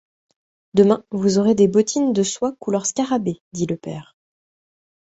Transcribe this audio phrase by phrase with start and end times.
[0.73, 3.39] Demain, vous aurez des bottines de soie couleur scarabée!
[3.53, 4.15] dit le père.